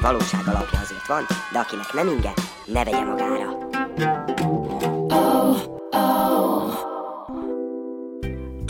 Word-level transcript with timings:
Némi 0.00 0.12
valóság 0.12 0.40
alapja 0.46 0.78
azért 0.78 1.06
van, 1.06 1.26
de 1.52 1.58
akinek 1.58 1.92
nem 1.92 2.08
inge, 2.08 2.32
ne 2.64 2.84
vegye 2.84 3.04
magára. 3.04 3.68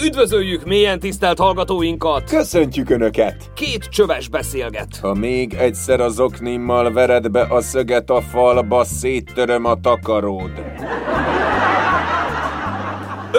Üdvözöljük 0.05 0.65
mélyen 0.65 0.99
tisztelt 0.99 1.39
hallgatóinkat! 1.39 2.31
Köszöntjük 2.31 2.91
Önöket! 2.91 3.51
Két 3.55 3.85
csöves 3.85 4.29
beszélget. 4.29 4.97
Ha 5.01 5.15
még 5.15 5.55
egyszer 5.55 6.01
az 6.01 6.21
oknimmal 6.21 6.93
vered 6.93 7.31
be 7.31 7.43
a 7.43 7.61
szöget 7.61 8.11
a 8.11 8.21
falba, 8.21 8.85
széttöröm 8.85 9.65
a 9.65 9.81
takaród. 9.81 10.70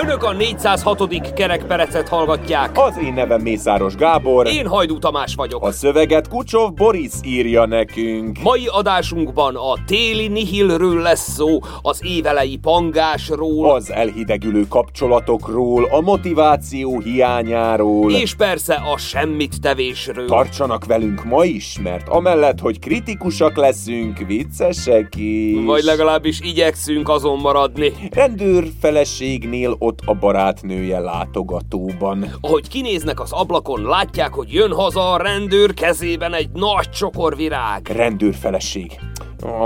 Önök 0.04 0.24
a 0.24 0.34
406. 0.34 1.34
kerekperecet 1.34 2.08
hallgatják. 2.08 2.70
Az 2.74 2.98
én 3.04 3.14
nevem 3.14 3.42
Mészáros 3.42 3.96
Gábor. 3.96 4.48
Én 4.48 4.68
Hajdú 4.68 5.00
Tamás 5.00 5.36
vagyok. 5.36 5.64
A 5.64 5.72
szöveget 5.72 6.28
Kucsov 6.28 6.74
Boris 6.74 7.12
írja 7.24 7.66
nekünk. 7.66 8.40
Mai 8.44 8.68
adásunkban 8.68 9.56
a 9.56 9.74
téli 9.86 10.28
nihilről 10.28 11.02
lesz 11.02 11.30
szó, 11.34 11.60
az 11.82 12.00
évelei 12.04 12.58
pangásról, 12.58 13.72
Az 13.72 13.92
elhidegülő 13.92 14.68
kapcsolatokról, 14.68 15.88
a 15.92 16.02
motiváció 16.02 17.00
hiányáról. 17.00 18.12
és 18.12 18.36
persze 18.36 18.74
a 18.94 18.98
semmit 18.98 19.62
tevésről. 19.62 20.26
Tartsanak 20.28 20.86
velünk 20.86 21.24
ma 21.24 21.44
is, 21.44 21.78
mert 21.84 22.10
amellett, 22.10 22.60
hogy 22.60 22.80
kritikusak 22.80 23.56
leszünk, 23.58 24.18
viccesek 24.18 25.16
is. 25.16 25.66
Vagy 25.66 25.84
legalábbis 25.84 26.40
igyekszünk 26.42 27.10
azon 27.10 27.40
maradni. 27.40 27.94
Rendőr 28.12 28.68
feleségnél 28.80 29.76
ott 29.80 29.91
a 30.06 30.14
barátnője 30.14 31.00
látogatóban. 31.00 32.26
Ahogy 32.42 32.68
kinéznek 32.68 33.20
az 33.20 33.32
ablakon, 33.32 33.82
látják, 33.82 34.34
hogy 34.34 34.54
jön 34.54 34.74
haza 34.74 35.12
a 35.12 35.18
rendőr 35.18 35.74
kezében 35.74 36.34
egy 36.34 36.50
nagy 36.54 36.90
csokorvirág. 36.90 37.88
Rendőrfeleség. 37.88 39.00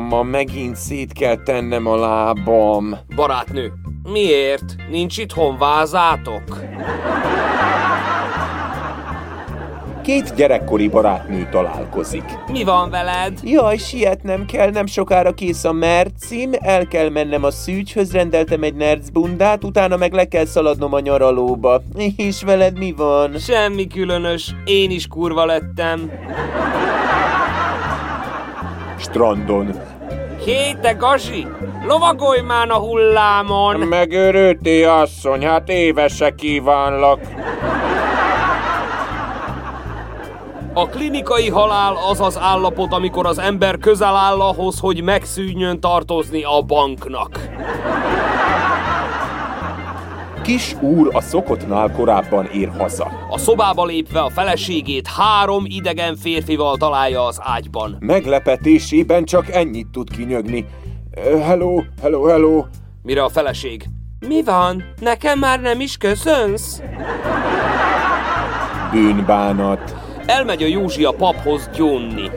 Ma 0.09 0.23
megint 0.23 0.75
szét 0.75 1.13
kell 1.13 1.43
tennem 1.43 1.87
a 1.87 1.95
lábam. 1.95 2.95
Barátnő, 3.15 3.73
miért? 4.03 4.75
Nincs 4.89 5.17
itthon 5.17 5.57
vázátok? 5.57 6.43
Két 10.05 10.35
gyerekkori 10.35 10.87
barátnő 10.87 11.47
találkozik. 11.51 12.23
Mi 12.51 12.63
van 12.63 12.89
veled? 12.89 13.39
Jaj, 13.43 13.77
sietnem 13.77 14.45
kell, 14.45 14.69
nem 14.69 14.85
sokára 14.85 15.33
kész 15.33 15.63
a 15.63 15.71
mercim, 15.71 16.51
el 16.59 16.87
kell 16.87 17.09
mennem 17.09 17.43
a 17.43 17.51
szűcs,höz 17.51 18.11
rendeltem 18.11 18.63
egy 18.63 18.75
nercbundát, 18.75 19.63
utána 19.63 19.97
meg 19.97 20.13
le 20.13 20.25
kell 20.25 20.45
szaladnom 20.45 20.93
a 20.93 20.99
nyaralóba. 20.99 21.81
És 22.15 22.43
veled 22.43 22.77
mi 22.77 22.93
van? 22.97 23.37
Semmi 23.37 23.87
különös, 23.87 24.55
én 24.65 24.91
is 24.91 25.07
kurva 25.07 25.45
lettem. 25.45 26.11
Strandon. 28.99 29.71
Hé, 30.45 30.73
te 30.81 30.91
gazsi! 30.91 31.47
Lovagolj 31.87 32.41
már 32.41 32.69
a 32.69 32.77
hullámon! 32.77 33.79
Megőrülté, 33.79 34.83
asszony, 34.83 35.45
hát 35.45 35.69
évese 35.69 36.35
kívánlak. 36.35 37.19
A 40.77 40.87
klinikai 40.89 41.49
halál 41.49 41.97
az 42.09 42.19
az 42.19 42.37
állapot, 42.39 42.93
amikor 42.93 43.25
az 43.25 43.37
ember 43.37 43.77
közel 43.77 44.15
áll 44.15 44.39
ahhoz, 44.39 44.79
hogy 44.79 45.03
megszűnjön 45.03 45.79
tartozni 45.79 46.43
a 46.43 46.61
banknak. 46.61 47.49
Kis 50.43 50.75
úr 50.81 51.09
a 51.13 51.21
szokottnál 51.21 51.91
korábban 51.91 52.45
ér 52.45 52.71
haza. 52.77 53.11
A 53.29 53.37
szobába 53.37 53.85
lépve 53.85 54.19
a 54.19 54.29
feleségét 54.29 55.07
három 55.07 55.63
idegen 55.67 56.15
férfival 56.15 56.77
találja 56.77 57.25
az 57.25 57.39
ágyban. 57.43 57.97
Meglepetésében 57.99 59.23
csak 59.23 59.49
ennyit 59.49 59.87
tud 59.87 60.09
kinyögni. 60.09 60.65
Hello, 61.41 61.83
hello, 62.01 62.23
hello. 62.23 62.65
Mire 63.01 63.23
a 63.23 63.29
feleség? 63.29 63.85
Mi 64.27 64.43
van? 64.43 64.83
Nekem 64.99 65.39
már 65.39 65.61
nem 65.61 65.79
is 65.79 65.97
köszönsz? 65.97 66.81
Bűnbánat. 68.91 70.04
Elmegy 70.25 70.63
a 70.63 70.67
Józsi 70.67 71.03
a 71.03 71.11
paphoz 71.11 71.69
gyónni. 71.75 72.31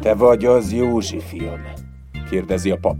Te 0.00 0.14
vagy 0.14 0.44
az 0.44 0.72
Józsi 0.72 1.20
fiam? 1.20 1.60
Kérdezi 2.30 2.70
a 2.70 2.76
pap. 2.80 2.96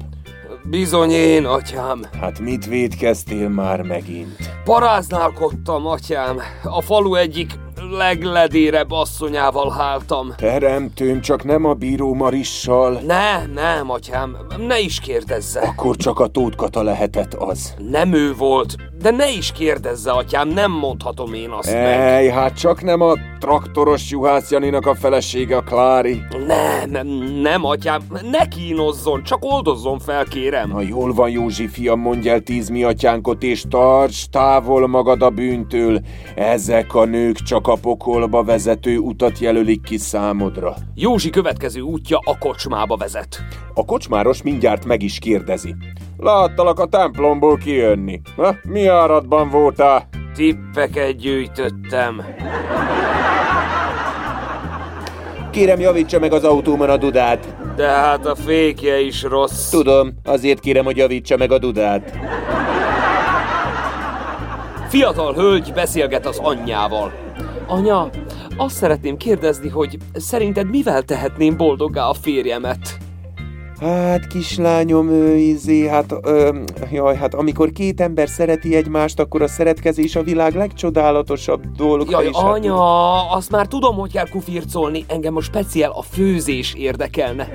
Bizony 0.70 1.10
én, 1.10 1.44
atyám. 1.44 2.00
Hát 2.20 2.38
mit 2.38 2.66
védkeztél 2.66 3.48
már 3.48 3.82
megint? 3.82 4.36
Paráználkodtam, 4.64 5.86
atyám. 5.86 6.40
A 6.62 6.80
falu 6.80 7.14
egyik 7.14 7.50
legledérebb 7.90 8.90
asszonyával 8.90 9.70
háltam. 9.70 10.32
Teremtőm, 10.36 11.20
csak 11.20 11.44
nem 11.44 11.64
a 11.64 11.74
bíró 11.74 12.14
Marissal. 12.14 13.00
Ne, 13.06 13.46
nem, 13.46 13.90
atyám, 13.90 14.36
ne 14.66 14.78
is 14.80 15.00
kérdezze. 15.00 15.60
Akkor 15.60 15.96
csak 15.96 16.18
a 16.20 16.26
tótkata 16.26 16.82
lehetett 16.82 17.34
az. 17.34 17.74
Nem 17.90 18.12
ő 18.12 18.34
volt, 18.34 18.76
de 19.00 19.10
ne 19.10 19.30
is 19.30 19.52
kérdezze, 19.52 20.10
atyám, 20.10 20.48
nem 20.48 20.70
mondhatom 20.70 21.34
én 21.34 21.50
azt 21.50 21.72
meg. 21.72 21.84
Ej, 21.84 22.28
hát 22.28 22.58
csak 22.58 22.82
nem 22.82 23.00
a 23.00 23.14
traktoros 23.38 24.10
Juhász 24.10 24.50
Janinak 24.50 24.86
a 24.86 24.94
felesége 24.94 25.56
a 25.56 25.62
Klári. 25.62 26.20
Nem, 26.46 26.90
nem, 26.90 27.06
nem, 27.42 27.64
atyám, 27.64 28.02
ne 28.30 28.48
kínozzon, 28.48 29.22
csak 29.22 29.44
oldozzon 29.44 29.98
fel, 29.98 30.24
kérem. 30.24 30.70
Na 30.70 30.80
jól 30.80 31.12
van, 31.12 31.30
Józsi 31.30 31.68
fiam, 31.68 32.00
mondj 32.00 32.28
el 32.28 32.40
tíz 32.40 32.68
mi 32.68 32.84
atyánkot, 32.84 33.42
és 33.42 33.64
tarts 33.68 34.28
távol 34.28 34.86
magad 34.86 35.22
a 35.22 35.30
bűntől. 35.30 36.00
Ezek 36.34 36.94
a 36.94 37.04
nők 37.04 37.36
csak 37.36 37.66
a 37.66 37.74
pokolba 37.74 38.42
vezető 38.42 38.98
utat 38.98 39.38
jelölik 39.38 39.82
ki 39.82 39.96
számodra. 39.96 40.74
Józsi 40.94 41.30
következő 41.30 41.80
útja 41.80 42.18
a 42.24 42.38
kocsmába 42.38 42.96
vezet. 42.96 43.38
A 43.74 43.84
kocsmáros 43.84 44.42
mindjárt 44.42 44.84
meg 44.84 45.02
is 45.02 45.18
kérdezi. 45.18 45.74
Láttalak 46.20 46.78
a 46.80 46.86
templomból 46.86 47.56
kijönni. 47.56 48.20
Ha, 48.36 48.54
mi 48.62 48.86
áradban 48.86 49.50
voltál? 49.50 50.08
Tippeket 50.34 51.16
gyűjtöttem. 51.16 52.24
Kérem, 55.50 55.80
javítsa 55.80 56.18
meg 56.18 56.32
az 56.32 56.44
autómon 56.44 56.90
a 56.90 56.96
dudát. 56.96 57.56
De 57.76 57.88
hát 57.88 58.26
a 58.26 58.34
fékje 58.34 59.00
is 59.00 59.22
rossz. 59.22 59.68
Tudom, 59.70 60.12
azért 60.24 60.60
kérem, 60.60 60.84
hogy 60.84 60.96
javítsa 60.96 61.36
meg 61.36 61.52
a 61.52 61.58
dudát. 61.58 62.18
Fiatal 64.88 65.34
hölgy 65.34 65.72
beszélget 65.74 66.26
az 66.26 66.38
anyjával. 66.38 67.12
Anya, 67.66 68.08
azt 68.56 68.76
szeretném 68.76 69.16
kérdezni, 69.16 69.68
hogy 69.68 69.96
szerinted 70.14 70.70
mivel 70.70 71.02
tehetném 71.02 71.56
boldoggá 71.56 72.04
a 72.04 72.14
férjemet? 72.14 72.98
Hát, 73.80 74.26
kislányom, 74.26 75.10
ő, 75.10 75.36
izé, 75.36 75.88
hát, 75.88 76.14
ö, 76.22 76.58
jaj, 76.90 77.16
hát 77.16 77.34
amikor 77.34 77.70
két 77.72 78.00
ember 78.00 78.28
szereti 78.28 78.74
egymást, 78.74 79.20
akkor 79.20 79.42
a 79.42 79.48
szeretkezés 79.48 80.16
a 80.16 80.22
világ 80.22 80.54
legcsodálatosabb 80.54 81.64
dolga. 81.76 82.10
Jaj, 82.10 82.26
és 82.26 82.36
hát- 82.36 82.44
anya, 82.50 83.30
azt 83.30 83.50
már 83.50 83.66
tudom, 83.66 83.96
hogy 83.96 84.12
kell 84.12 84.28
kufircolni, 84.28 85.04
engem 85.08 85.32
most 85.32 85.46
speciál 85.46 85.90
a 85.90 86.02
főzés 86.02 86.74
érdekelne. 86.74 87.48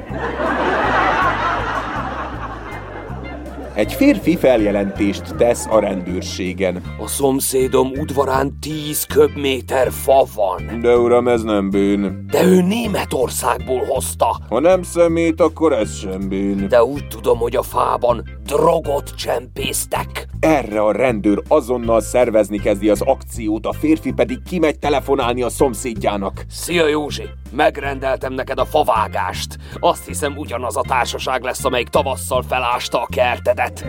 Egy 3.75 3.93
férfi 3.93 4.35
feljelentést 4.35 5.35
tesz 5.35 5.65
a 5.69 5.79
rendőrségen. 5.79 6.81
A 6.99 7.07
szomszédom 7.07 7.91
udvarán 7.99 8.57
10 8.59 9.03
köbméter 9.03 9.91
fa 9.91 10.25
van. 10.35 10.79
De 10.81 10.97
uram, 10.97 11.27
ez 11.27 11.41
nem 11.41 11.69
bűn. 11.69 12.25
De 12.31 12.43
ő 12.43 12.61
Németországból 12.61 13.83
hozta. 13.85 14.39
Ha 14.49 14.59
nem 14.59 14.83
szemét, 14.83 15.41
akkor 15.41 15.73
ez 15.73 15.97
sem 15.97 16.29
bűn. 16.29 16.67
De 16.67 16.83
úgy 16.83 17.07
tudom, 17.07 17.37
hogy 17.37 17.55
a 17.55 17.61
fában 17.61 18.23
drogot 18.45 19.15
csempésztek. 19.15 20.27
Erre 20.39 20.81
a 20.81 20.91
rendőr 20.91 21.41
azonnal 21.47 22.01
szervezni 22.01 22.59
kezdi 22.59 22.89
az 22.89 23.01
akciót, 23.01 23.65
a 23.65 23.73
férfi 23.73 24.11
pedig 24.11 24.43
kimegy 24.49 24.79
telefonálni 24.79 25.41
a 25.41 25.49
szomszédjának. 25.49 26.45
Szia 26.49 26.87
Józsi, 26.87 27.23
megrendeltem 27.55 28.33
neked 28.33 28.59
a 28.59 28.65
favágást. 28.65 29.57
Azt 29.79 30.05
hiszem 30.05 30.37
ugyanaz 30.37 30.77
a 30.77 30.81
társaság 30.87 31.43
lesz, 31.43 31.65
amelyik 31.65 31.87
tavasszal 31.87 32.43
felásta 32.47 33.01
a 33.01 33.07
kertedet. 33.09 33.85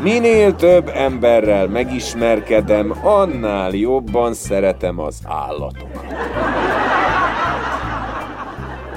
Minél 0.00 0.54
több 0.54 0.90
emberrel 0.94 1.66
megismerkedem, 1.68 2.94
annál 3.02 3.70
jobban 3.70 4.34
szeretem 4.34 4.98
az 4.98 5.18
állatokat. 5.24 6.14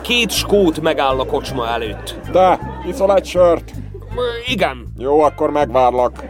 Két 0.02 0.32
skót 0.32 0.82
megáll 0.82 1.20
a 1.20 1.26
kocsma 1.26 1.68
előtt. 1.68 2.20
Te, 2.32 2.60
iszol 2.88 3.16
egy 3.16 3.26
sört? 3.26 3.72
Igen. 4.48 4.88
Jó, 4.98 5.22
akkor 5.22 5.50
megvárlak. 5.50 6.24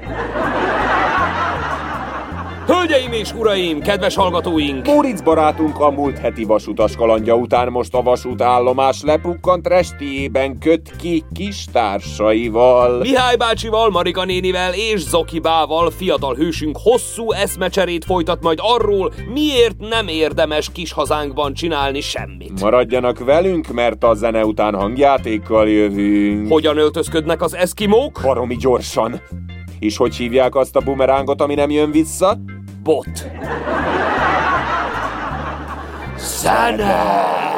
Hölgyeim 2.68 3.12
és 3.12 3.34
uraim, 3.34 3.82
kedves 3.82 4.16
hallgatóink! 4.16 4.86
Móricz 4.86 5.22
barátunk 5.22 5.80
a 5.80 5.90
múlt 5.90 6.18
heti 6.18 6.44
vasutas 6.44 6.96
kalandja 6.96 7.36
után 7.36 7.72
most 7.72 7.94
a 7.94 8.02
vasútállomás 8.02 9.02
lepukkant 9.02 9.68
restiében 9.68 10.60
köt 10.60 10.96
ki 11.00 11.24
kis 11.34 11.66
társaival. 11.72 13.00
Mihály 13.00 13.36
bácsival, 13.36 13.90
Marika 13.90 14.26
nénivel 14.26 14.74
és 14.74 15.00
Zokibával 15.00 15.92
fiatal 15.92 16.36
hősünk 16.36 16.78
hosszú 16.82 17.32
eszmecserét 17.32 18.06
folytat 18.06 18.42
majd 18.42 18.60
arról, 18.62 19.14
miért 19.34 19.80
nem 19.80 20.08
érdemes 20.08 20.72
kis 20.72 20.92
hazánkban 20.92 21.54
csinálni 21.54 22.02
semmit. 22.02 22.62
Maradjanak 22.62 23.20
velünk, 23.20 23.68
mert 23.68 24.04
a 24.04 24.14
zene 24.14 24.46
után 24.46 24.76
hangjátékkal 24.76 25.70
jövünk. 25.70 26.52
Hogyan 26.52 26.78
öltözködnek 26.78 27.42
az 27.42 27.56
eszkimók? 27.56 28.20
Baromi 28.24 28.56
gyorsan. 28.56 29.22
És 29.80 29.98
hogy 29.98 30.16
hívják 30.16 30.56
azt 30.56 30.76
a 30.76 30.80
bumerángot, 30.80 31.42
ami 31.42 31.56
nem 31.56 31.70
jön 31.70 31.92
vissza? 31.92 32.38
Bot. 32.86 33.26
Zene! 36.20 37.55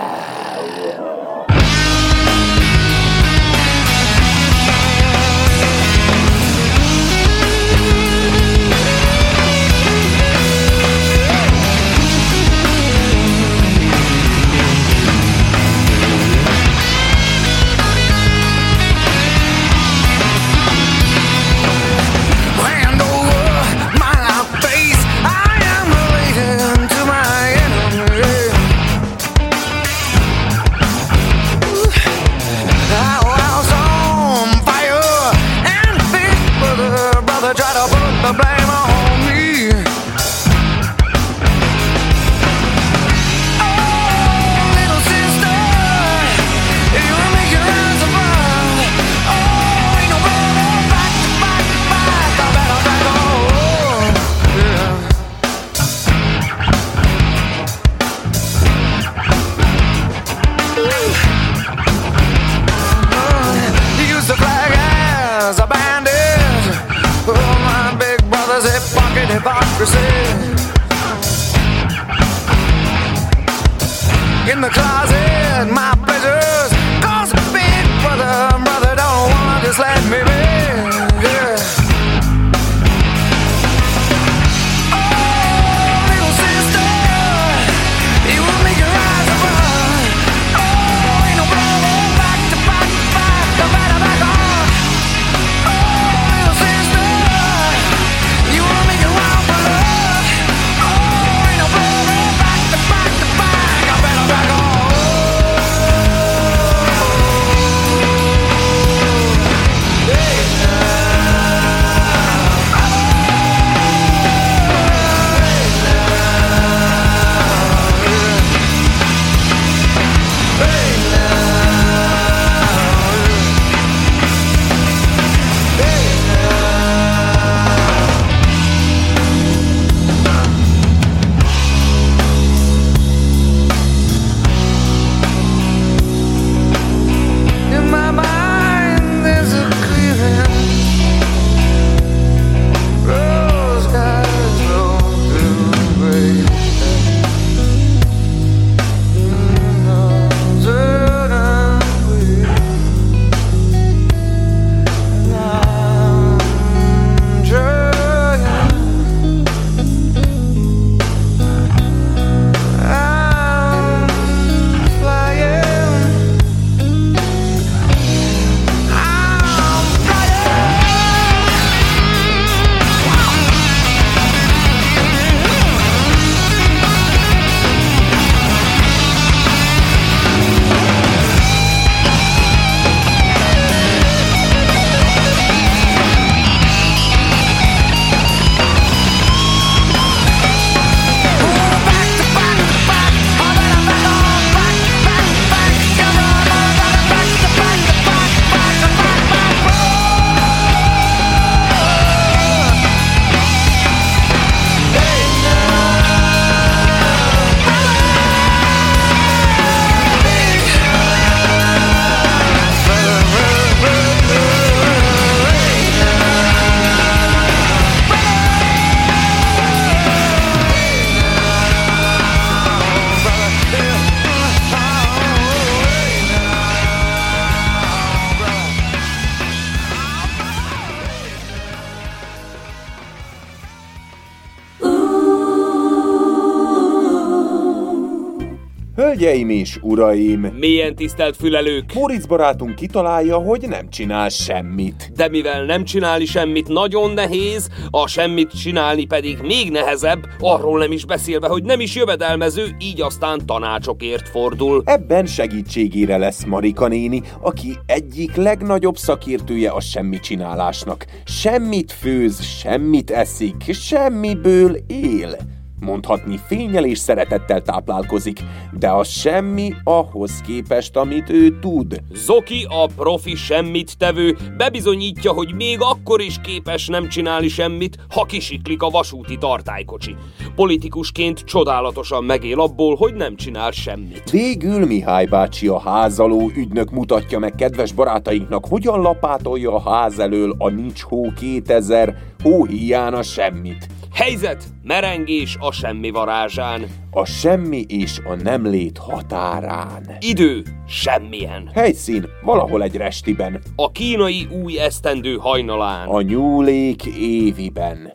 Hölgyeim 239.27 239.49
és 239.49 239.77
uraim! 239.81 240.39
Milyen 240.39 240.95
tisztelt 240.95 241.35
fülelők! 241.35 241.93
Moritz 241.93 242.25
barátunk 242.25 242.75
kitalálja, 242.75 243.37
hogy 243.37 243.67
nem 243.67 243.89
csinál 243.89 244.29
semmit. 244.29 245.11
De 245.15 245.29
mivel 245.29 245.65
nem 245.65 245.83
csinálni 245.83 246.25
semmit 246.25 246.67
nagyon 246.67 247.11
nehéz, 247.11 247.69
a 247.89 248.07
semmit 248.07 248.59
csinálni 248.61 249.05
pedig 249.05 249.37
még 249.41 249.71
nehezebb, 249.71 250.19
arról 250.39 250.79
nem 250.79 250.91
is 250.91 251.05
beszélve, 251.05 251.47
hogy 251.47 251.63
nem 251.63 251.79
is 251.79 251.95
jövedelmező, 251.95 252.75
így 252.79 253.01
aztán 253.01 253.45
tanácsokért 253.45 254.29
fordul. 254.29 254.81
Ebben 254.85 255.25
segítségére 255.25 256.17
lesz 256.17 256.43
Marika 256.43 256.87
néni, 256.87 257.21
aki 257.41 257.77
egyik 257.85 258.35
legnagyobb 258.35 258.97
szakértője 258.97 259.69
a 259.69 259.79
semmi 259.79 260.19
csinálásnak. 260.19 261.05
Semmit 261.25 261.91
főz, 261.91 262.43
semmit 262.43 263.11
eszik, 263.11 263.73
semmiből 263.73 264.77
él. 264.87 265.56
Mondhatni 265.79 266.39
fényel 266.47 266.85
és 266.85 266.97
szeretettel 266.97 267.61
táplálkozik, 267.61 268.39
de 268.79 268.89
az 268.89 269.07
semmi 269.07 269.73
ahhoz 269.83 270.41
képest, 270.41 270.95
amit 270.95 271.29
ő 271.29 271.59
tud. 271.59 272.01
Zoki, 272.13 272.65
a 272.69 272.85
profi 272.95 273.35
semmit 273.35 273.97
tevő, 273.97 274.37
bebizonyítja, 274.57 275.31
hogy 275.31 275.53
még 275.55 275.77
akkor 275.79 276.21
is 276.21 276.41
képes 276.41 276.87
nem 276.87 277.07
csinálni 277.07 277.47
semmit, 277.47 277.97
ha 278.09 278.23
kisiklik 278.23 278.81
a 278.81 278.89
vasúti 278.89 279.37
tartálykocsi. 279.37 280.15
Politikusként 280.55 281.39
csodálatosan 281.39 282.23
megél 282.23 282.59
abból, 282.59 282.95
hogy 282.95 283.13
nem 283.13 283.35
csinál 283.35 283.71
semmit. 283.71 284.29
Végül 284.31 284.85
Mihály 284.85 285.25
bácsi 285.25 285.67
a 285.67 285.79
házaló 285.79 286.51
ügynök 286.55 286.91
mutatja 286.91 287.39
meg 287.39 287.55
kedves 287.55 287.91
barátainknak, 287.91 288.65
hogyan 288.65 289.01
lapátolja 289.01 289.75
a 289.75 289.89
ház 289.89 290.19
elől 290.19 290.55
a 290.57 290.69
nincs 290.69 291.01
hó 291.01 291.31
2000 291.39 292.17
hóhíján 292.43 293.13
a 293.13 293.23
semmit. 293.23 293.87
Helyzet, 294.17 294.63
merengés 294.83 295.55
a 295.59 295.71
semmi 295.71 296.09
varázsán. 296.09 296.87
A 297.11 297.25
semmi 297.25 297.85
és 297.87 298.19
a 298.23 298.35
nem 298.35 298.65
lét 298.65 298.97
határán. 298.97 300.17
Idő, 300.19 300.63
semmilyen. 300.87 301.71
Helyszín 301.73 302.25
valahol 302.43 302.83
egy 302.83 302.95
restiben, 302.95 303.61
A 303.75 303.91
kínai 303.91 304.47
új 304.63 304.79
esztendő 304.79 305.35
hajnalán. 305.35 306.07
a 306.07 306.21
nyúlék 306.21 307.05
éviben. 307.17 308.13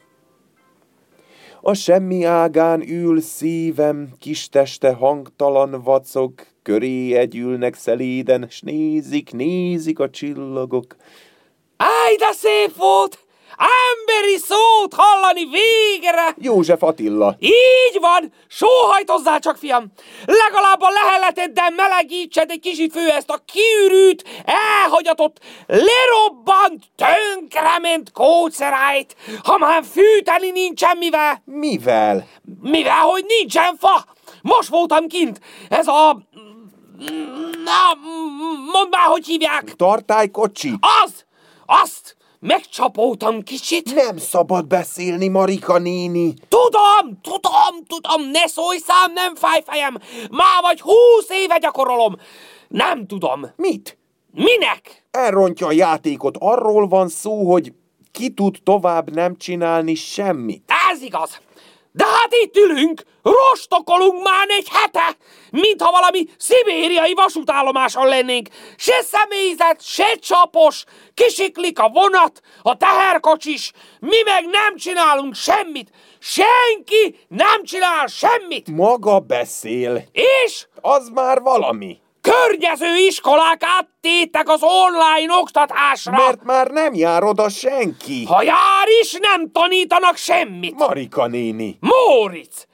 A 1.61 1.75
semmi 1.75 2.25
ágán 2.25 2.88
ül 2.88 3.21
szívem, 3.21 4.09
kis 4.18 4.49
teste 4.49 4.92
hangtalan 4.92 5.82
vacog, 5.82 6.32
köré 6.62 7.14
együlnek 7.14 7.75
szeléden, 7.75 8.47
s 8.50 8.61
nézik, 8.61 9.32
nézik 9.32 9.99
a 9.99 10.11
csillagok. 10.11 10.97
Áj, 11.76 12.16
de 12.16 12.32
szép 12.32 12.76
volt! 12.76 13.22
Emberi 13.62 14.37
szót 14.37 14.95
hallani 14.95 15.45
végre! 15.45 16.35
József 16.37 16.83
Attila, 16.83 17.37
Így 17.38 17.99
van! 18.00 18.33
Sóhajtozzál 18.49 19.38
csak, 19.38 19.57
fiam! 19.57 19.92
Legalább 20.26 20.81
a 20.81 20.90
leheleteddel 20.90 21.71
melegítsed 21.71 22.50
egy 22.50 22.61
kicsit 22.61 22.92
fő 22.92 23.09
ezt 23.09 23.31
a 23.31 23.42
kiürült, 23.45 24.25
elhagyatott, 24.45 25.38
lerobbant, 25.66 26.85
tönkrement 26.97 28.12
kócerájt, 28.12 29.16
ha 29.42 29.59
már 29.59 29.85
fűteni 29.92 30.50
nincsen 30.50 30.97
mivel. 30.97 31.42
mivel? 31.45 32.26
Mivel, 32.61 33.00
hogy 33.00 33.25
nincsen 33.26 33.76
fa! 33.78 34.04
Most 34.42 34.69
voltam 34.69 35.07
kint, 35.07 35.40
ez 35.69 35.87
a... 35.87 36.23
Na, 37.64 37.99
mondd 38.73 38.88
már, 38.90 39.07
hogy 39.07 39.26
hívják! 39.26 39.75
Tartálykocsi? 39.76 40.73
Az! 41.04 41.25
Azt! 41.66 42.16
Megcsapoltam 42.44 43.42
kicsit. 43.42 43.94
Nem 43.94 44.16
szabad 44.16 44.66
beszélni, 44.66 45.28
Marika 45.28 45.78
néni. 45.78 46.34
Tudom, 46.49 47.20
tudom, 47.20 47.84
tudom, 47.87 48.30
ne 48.30 48.46
szólj 48.46 48.78
szám, 48.78 49.12
nem 49.12 49.34
fáj 49.34 49.62
fejem. 49.66 49.99
Már 50.30 50.62
vagy 50.62 50.80
húsz 50.80 51.28
éve 51.30 51.58
gyakorolom. 51.58 52.16
Nem 52.68 53.06
tudom. 53.06 53.46
Mit? 53.56 53.99
Minek? 54.32 55.04
Elrontja 55.11 55.66
a 55.66 55.72
játékot. 55.72 56.37
Arról 56.38 56.88
van 56.88 57.08
szó, 57.08 57.50
hogy 57.50 57.72
ki 58.12 58.30
tud 58.30 58.56
tovább 58.62 59.14
nem 59.14 59.37
csinálni 59.37 59.94
semmit. 59.94 60.72
Ez 60.92 61.02
igaz. 61.02 61.40
De 61.92 62.04
hát 62.04 62.32
itt 62.44 62.56
ülünk, 62.56 63.02
rostokolunk 63.23 64.23
már 64.23 64.47
egy 64.49 64.69
hete, 64.73 65.17
mintha 65.50 65.91
valami 65.91 66.25
szibériai 66.38 67.12
vasútállomáson 67.14 68.09
lennénk. 68.09 68.49
Se 68.76 69.02
személyzet, 69.02 69.83
se 69.85 70.14
csapos, 70.14 70.85
kisiklik 71.14 71.79
a 71.79 71.88
vonat, 71.88 72.41
a 72.62 72.76
teherkocsis, 72.76 73.73
mi 74.00 74.23
meg 74.25 74.45
nem 74.45 74.76
csinálunk 74.76 75.35
semmit. 75.35 75.91
Senki 76.19 77.19
nem 77.29 77.64
csinál 77.64 78.07
semmit. 78.07 78.71
Maga 78.71 79.19
beszél. 79.19 80.05
És 80.12 80.67
Az 80.81 81.09
már 81.09 81.41
valami. 81.41 82.00
környező 82.21 82.97
iskolák 82.97 83.62
áttétek 83.79 84.49
az 84.49 84.61
online 84.62 85.35
oktatásra. 85.37 86.12
Mert 86.12 86.43
már 86.45 86.67
nem 86.71 86.95
jár 86.95 87.23
oda 87.25 87.49
senki. 87.49 88.25
Ha 88.25 88.43
jár 88.43 88.87
is, 89.00 89.12
nem 89.21 89.52
tanítanak 89.52 90.17
semmit. 90.17 90.75
Marika 90.79 91.26
néni. 91.26 91.79
Móricz! 91.81 92.67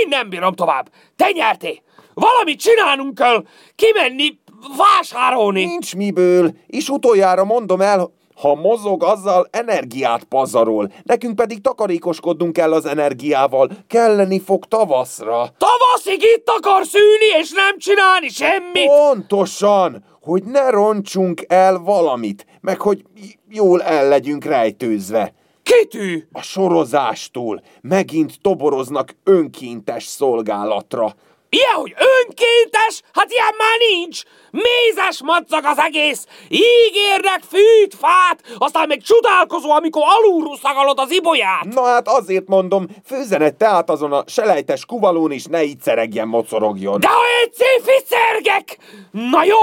Én 0.00 0.08
nem 0.08 0.28
bírom 0.28 0.54
tovább. 0.54 0.88
Te 1.16 1.30
nyertél. 1.32 1.76
Valamit 2.14 2.60
csinálnunk 2.60 3.14
kell. 3.14 3.44
Kimenni, 3.74 4.38
vásárolni. 4.76 5.64
Nincs 5.64 5.94
miből, 5.94 6.50
és 6.66 6.88
utoljára 6.88 7.44
mondom 7.44 7.80
el, 7.80 8.10
ha 8.34 8.54
mozog, 8.54 9.02
azzal 9.02 9.48
energiát 9.50 10.24
pazarol. 10.24 10.92
Nekünk 11.02 11.36
pedig 11.36 11.60
takarékoskodnunk 11.60 12.52
kell 12.52 12.72
az 12.72 12.86
energiával. 12.86 13.70
Kelleni 13.86 14.40
fog 14.40 14.64
tavaszra. 14.64 15.50
Tavaszig 15.58 16.22
itt 16.22 16.48
akarsz 16.48 16.94
ülni, 16.94 17.40
és 17.40 17.50
nem 17.50 17.78
csinálni 17.78 18.28
semmit. 18.28 18.86
Pontosan, 18.86 20.04
hogy 20.20 20.42
ne 20.42 20.70
roncsunk 20.70 21.44
el 21.48 21.78
valamit, 21.78 22.46
meg 22.60 22.80
hogy 22.80 23.02
jól 23.48 23.82
el 23.82 24.08
legyünk 24.08 24.44
rejtőzve. 24.44 25.34
Kitű! 25.62 26.22
A 26.32 26.42
sorozástól 26.42 27.62
megint 27.80 28.40
toboroznak 28.40 29.14
önkéntes 29.24 30.04
szolgálatra. 30.04 31.14
Ilyen, 31.48 31.74
hogy 31.74 31.94
önkéntes? 31.98 33.02
Hát 33.12 33.30
ilyen 33.30 33.54
már 33.58 33.78
nincs! 33.90 34.22
Mézes 34.50 35.22
madzag 35.22 35.64
az 35.64 35.78
egész! 35.78 36.26
Ígérnek 36.48 37.40
fűt, 37.48 37.94
fát, 37.94 38.42
aztán 38.58 38.86
még 38.88 39.02
csodálkozó, 39.02 39.70
amikor 39.70 40.02
alulról 40.06 40.56
szagalod 40.62 40.98
az 40.98 41.10
ibolyát! 41.10 41.64
Na 41.64 41.84
hát 41.84 42.08
azért 42.08 42.46
mondom, 42.48 42.86
főzzen 43.04 43.42
egy 43.42 43.54
teát 43.54 43.90
azon 43.90 44.12
a 44.12 44.24
selejtes 44.26 44.84
kuvalón, 44.84 45.32
és 45.32 45.44
ne 45.44 45.62
így 45.62 45.80
szeregjen, 45.80 46.28
mocorogjon. 46.28 47.00
De 47.00 47.08
ha 47.08 47.22
egyszer 47.44 47.80
ficergek! 47.82 48.78
Na 49.10 49.44
jó, 49.44 49.58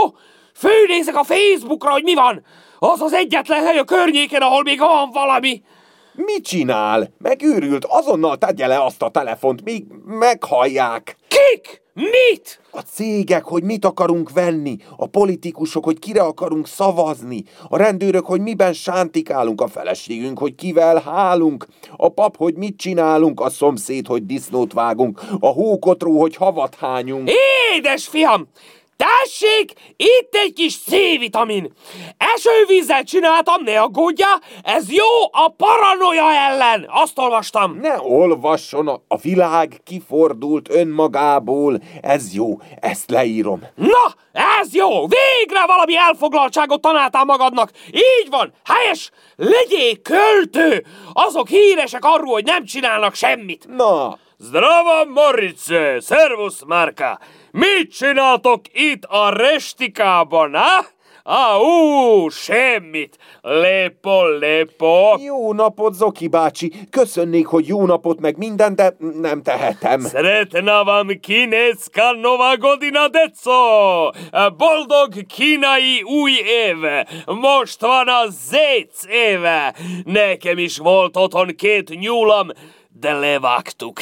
főnézek 0.55 1.15
a 1.15 1.23
Facebookra, 1.23 1.91
hogy 1.91 2.03
mi 2.03 2.13
van. 2.13 2.45
Az 2.79 3.01
az 3.01 3.13
egyetlen 3.13 3.65
hely 3.65 3.77
a 3.77 3.83
környéken, 3.83 4.41
ahol 4.41 4.63
még 4.63 4.79
van 4.79 5.09
valami. 5.11 5.61
Mit 6.13 6.43
csinál? 6.43 7.13
Megőrült, 7.17 7.85
azonnal 7.85 8.37
tegye 8.37 8.67
le 8.67 8.83
azt 8.83 9.01
a 9.01 9.09
telefont, 9.09 9.63
míg 9.63 9.85
meghallják. 10.05 11.17
Kik? 11.27 11.81
Mit? 11.93 12.61
A 12.71 12.79
cégek, 12.79 13.43
hogy 13.43 13.63
mit 13.63 13.85
akarunk 13.85 14.31
venni, 14.31 14.77
a 14.97 15.07
politikusok, 15.07 15.83
hogy 15.83 15.99
kire 15.99 16.21
akarunk 16.21 16.67
szavazni, 16.67 17.43
a 17.69 17.77
rendőrök, 17.77 18.25
hogy 18.25 18.41
miben 18.41 18.73
sántikálunk, 18.73 19.61
a 19.61 19.67
feleségünk, 19.67 20.39
hogy 20.39 20.55
kivel 20.55 21.01
hálunk, 21.01 21.67
a 21.97 22.09
pap, 22.09 22.37
hogy 22.37 22.55
mit 22.55 22.77
csinálunk, 22.77 23.39
a 23.39 23.49
szomszéd, 23.49 24.07
hogy 24.07 24.25
disznót 24.25 24.73
vágunk, 24.73 25.21
a 25.39 25.47
hókotró, 25.47 26.19
hogy 26.19 26.35
havat 26.35 26.75
hányunk. 26.75 27.29
Édes 27.75 28.07
fiam! 28.07 28.47
Tessék, 28.99 29.73
itt 29.95 30.35
egy 30.35 30.53
kis 30.53 30.77
C-vitamin. 30.77 31.73
Esővízzel 32.17 33.03
csináltam, 33.03 33.63
ne 33.63 33.81
aggódja, 33.81 34.27
ez 34.63 34.91
jó 34.91 35.05
a 35.31 35.53
paranoia 35.57 36.31
ellen. 36.31 36.85
Azt 36.89 37.19
olvastam. 37.19 37.77
Ne 37.81 38.01
olvasson, 38.01 38.87
a, 38.87 39.17
világ 39.21 39.81
kifordult 39.85 40.69
önmagából. 40.69 41.79
Ez 42.01 42.33
jó, 42.33 42.61
ezt 42.79 43.09
leírom. 43.09 43.61
Na, 43.75 44.15
ez 44.59 44.75
jó! 44.75 44.89
Végre 45.07 45.65
valami 45.65 45.97
elfoglaltságot 45.97 46.81
tanáltál 46.81 47.23
magadnak! 47.23 47.71
Így 47.91 48.29
van! 48.29 48.53
Helyes! 48.65 49.11
Legyél 49.35 50.01
költő! 50.01 50.85
Azok 51.13 51.47
híresek 51.47 52.05
arról, 52.05 52.33
hogy 52.33 52.45
nem 52.45 52.65
csinálnak 52.65 53.13
semmit! 53.13 53.65
Na, 53.67 54.17
Zdrava, 54.37 55.05
Morice! 55.05 55.99
Szervusz, 55.99 56.63
Márka! 56.67 57.19
Mit 57.51 57.91
csináltok 57.91 58.61
itt 58.71 59.03
a 59.03 59.29
restikában, 59.29 60.53
ha? 60.53 60.85
Ah, 61.23 61.61
ú, 61.61 62.29
semmit! 62.29 63.17
Lepo, 63.41 64.27
lepo! 64.27 65.17
jó 65.17 65.53
napot, 65.53 65.93
Zoki 65.93 66.27
bácsi. 66.27 66.71
Köszönnék, 66.89 67.45
hogy 67.45 67.67
jó 67.67 67.85
napot 67.85 68.19
meg 68.19 68.37
minden, 68.37 68.75
de 68.75 68.95
nem 69.21 69.41
tehetem. 69.41 70.01
Sretna 70.01 70.83
vam 70.83 71.07
kineska 71.07 72.11
nova 72.11 72.57
godina, 72.57 73.07
deco! 73.07 74.09
Boldog 74.57 75.25
kínai 75.27 76.01
új 76.01 76.31
éve! 76.67 77.07
Most 77.25 77.81
van 77.81 78.07
a 78.07 78.25
zéc 78.29 79.05
éve! 79.09 79.75
Nekem 80.03 80.57
is 80.57 80.77
volt 80.77 81.17
otthon 81.17 81.55
két 81.55 81.99
nyúlam, 81.99 82.47
de 82.99 83.13
levágtuk. 83.13 83.99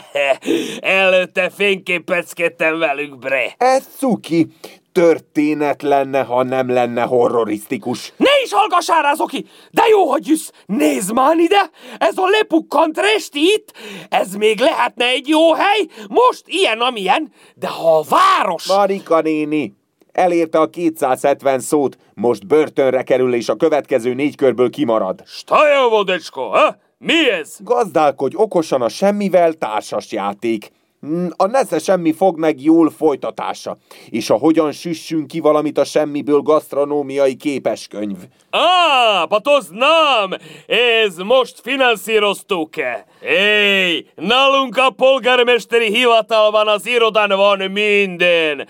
Előtte 0.80 1.50
fényképezkedtem 1.50 2.78
velük, 2.78 3.18
bre. 3.18 3.54
Ez 3.58 3.88
cuki. 3.96 4.46
Történet 4.92 5.82
lenne, 5.82 6.22
ha 6.22 6.42
nem 6.42 6.70
lenne 6.70 7.02
horrorisztikus. 7.02 8.12
Ne 8.16 8.30
is 8.44 8.52
hallgassál 8.52 9.02
rá, 9.02 9.14
Zoki! 9.14 9.46
De 9.70 9.82
jó, 9.90 10.10
hogy 10.10 10.28
jössz! 10.28 10.50
Nézd 10.66 11.12
már 11.12 11.38
ide! 11.38 11.70
Ez 11.98 12.18
a 12.18 12.28
lepukkant 12.28 12.98
resti 12.98 13.40
itt! 13.40 13.72
Ez 14.08 14.34
még 14.34 14.60
lehetne 14.60 15.06
egy 15.06 15.28
jó 15.28 15.52
hely! 15.52 15.86
Most 16.08 16.42
ilyen, 16.46 16.80
amilyen, 16.80 17.32
de 17.54 17.68
ha 17.68 17.98
a 17.98 18.04
város... 18.08 18.66
Marika 18.66 19.20
néni, 19.20 19.74
elérte 20.12 20.60
a 20.60 20.70
270 20.70 21.60
szót, 21.60 21.96
most 22.14 22.46
börtönre 22.46 23.02
kerül, 23.02 23.34
és 23.34 23.48
a 23.48 23.56
következő 23.56 24.14
négy 24.14 24.36
körből 24.36 24.70
kimarad. 24.70 25.22
Staja, 25.26 25.88
vodecsko, 25.88 26.42
ha? 26.42 26.76
Mi 27.04 27.30
ez? 27.30 27.56
Gazdálkodj 27.58 28.34
okosan 28.36 28.82
a 28.82 28.88
semmivel 28.88 29.52
társas 29.52 30.12
játék. 30.12 30.70
Mm, 31.06 31.26
A 31.36 31.46
nesze 31.46 31.78
semmi 31.78 32.12
fog 32.12 32.38
meg 32.38 32.62
jól 32.62 32.90
folytatása. 32.90 33.76
És 34.08 34.30
a 34.30 34.34
hogyan 34.34 34.72
süssünk 34.72 35.26
ki 35.26 35.40
valamit 35.40 35.78
a 35.78 35.84
semmiből 35.84 36.40
gasztronómiai 36.40 37.34
képeskönyv. 37.36 38.16
Á, 38.50 39.24
pa 39.28 39.38
to 39.38 39.60
znam! 39.60 40.30
Ez 40.66 41.16
most 41.16 41.60
finanszíroztuk-e? 41.62 43.06
Ej, 43.20 44.06
nálunk 44.14 44.76
a 44.76 44.90
polgármesteri 44.90 45.96
hivatalban 45.96 46.68
az 46.68 46.86
irodán 46.86 47.28
van 47.28 47.58
minden. 47.70 48.68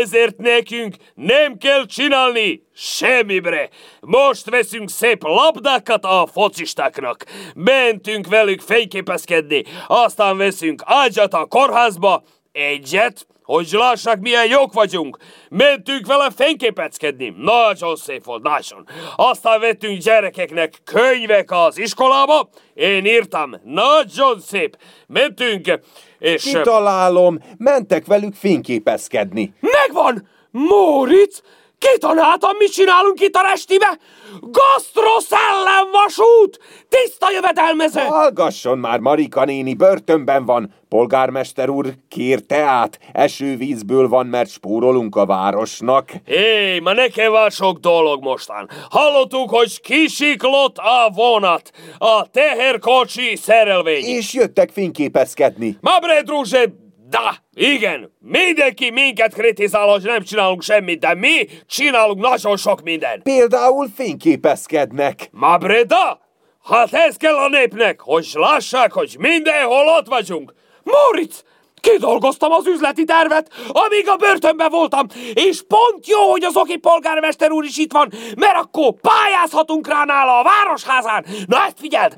Ezért 0.00 0.36
nekünk 0.36 0.94
nem 1.14 1.56
kell 1.58 1.86
csinálni 1.86 2.62
semmibre. 2.80 3.68
Most 4.00 4.50
veszünk 4.50 4.90
szép 4.90 5.22
labdákat 5.22 6.04
a 6.04 6.28
focistáknak. 6.32 7.24
Mentünk 7.54 8.26
velük 8.26 8.60
fényképezkedni, 8.60 9.64
aztán 9.86 10.36
veszünk 10.36 10.82
ágyat 10.84 11.34
a 11.34 11.44
kórházba, 11.44 12.22
egyet, 12.52 13.26
hogy 13.42 13.68
lássák, 13.72 14.20
milyen 14.20 14.46
jók 14.46 14.72
vagyunk. 14.72 15.16
Mentünk 15.48 16.06
vele 16.06 16.30
fényképezkedni. 16.36 17.34
Nagyon 17.36 17.96
szép 17.96 18.24
volt, 18.24 18.42
nagyon. 18.42 18.86
Aztán 19.16 19.60
vettünk 19.60 19.98
gyerekeknek 19.98 20.74
könyvek 20.84 21.50
az 21.50 21.78
iskolába. 21.78 22.48
Én 22.74 23.04
írtam. 23.04 23.60
Nagyon 23.64 24.40
szép. 24.40 24.76
Mentünk, 25.06 25.80
és... 26.18 26.42
Kitalálom, 26.42 27.38
mentek 27.56 28.06
velük 28.06 28.34
fényképezkedni. 28.34 29.54
Megvan! 29.60 30.28
Móricz! 30.50 31.42
Kitanáltam, 31.80 32.56
mit 32.58 32.72
csinálunk 32.72 33.20
itt 33.20 33.34
a 33.34 33.42
restibe? 33.42 33.98
Gasztroszellemvasút! 34.40 36.58
Tiszta 36.88 37.30
jövedelmező! 37.30 38.00
Hallgasson 38.00 38.78
már, 38.78 38.98
Marika 38.98 39.44
néni, 39.44 39.74
börtönben 39.74 40.44
van. 40.44 40.74
Polgármester 40.88 41.68
úr, 41.68 41.94
kér 42.08 42.40
teát, 42.40 42.98
esővízből 43.12 44.08
van, 44.08 44.26
mert 44.26 44.50
spórolunk 44.50 45.16
a 45.16 45.26
városnak. 45.26 46.10
Hé, 46.24 46.78
ma 46.78 46.92
nekem 46.92 47.30
van 47.30 47.50
sok 47.50 47.78
dolog 47.78 48.22
mostan. 48.22 48.68
Hallottuk, 48.90 49.50
hogy 49.50 49.80
kisiklott 49.80 50.78
a 50.78 51.10
vonat, 51.14 51.70
a 51.98 52.30
teherkocsi 52.30 53.36
szerelvény. 53.36 54.04
És 54.04 54.34
jöttek 54.34 54.70
fényképezkedni. 54.70 55.76
Ma 55.80 55.98
bre, 55.98 56.22
druže, 56.22 56.64
da, 57.10 57.34
igen, 57.54 58.12
mindenki 58.18 58.90
minket 58.90 59.34
kritizál, 59.34 59.88
hogy 59.88 60.02
nem 60.02 60.22
csinálunk 60.22 60.62
semmit, 60.62 60.98
de 60.98 61.14
mi 61.14 61.48
csinálunk 61.66 62.20
nagyon 62.20 62.56
sok 62.56 62.82
mindent. 62.82 63.22
Például 63.22 63.88
fényképezkednek. 63.96 65.28
Ma 65.32 65.58
bre, 65.58 65.82
da, 65.82 66.20
hát 66.64 66.92
ez 66.92 67.16
kell 67.16 67.34
a 67.34 67.48
népnek, 67.48 68.00
hogy 68.00 68.28
lássák, 68.32 68.92
hogy 68.92 69.16
mindenhol 69.18 69.86
ott 69.98 70.06
vagyunk. 70.06 70.54
Moritz, 70.82 71.44
kidolgoztam 71.80 72.52
az 72.52 72.66
üzleti 72.66 73.04
tervet, 73.04 73.50
amíg 73.68 74.08
a 74.08 74.16
börtönben 74.16 74.70
voltam, 74.70 75.06
és 75.34 75.62
pont 75.68 76.06
jó, 76.06 76.30
hogy 76.30 76.44
az 76.44 76.56
oki 76.56 76.76
polgármester 76.76 77.50
úr 77.50 77.64
is 77.64 77.78
itt 77.78 77.92
van, 77.92 78.12
mert 78.36 78.56
akkor 78.56 78.94
pályázhatunk 79.00 79.88
rá 79.88 80.04
nála 80.04 80.38
a 80.38 80.42
városházán. 80.42 81.26
Na 81.46 81.64
ezt 81.64 81.78
figyeld! 81.80 82.16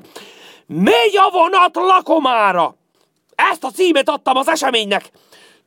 Megy 0.67 1.17
a 1.17 1.29
vonat 1.31 1.75
lakomára! 1.75 2.75
Ezt 3.35 3.63
a 3.63 3.71
címet 3.71 4.09
adtam 4.09 4.37
az 4.37 4.47
eseménynek. 4.47 5.11